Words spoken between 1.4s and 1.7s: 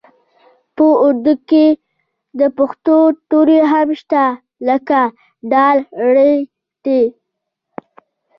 کې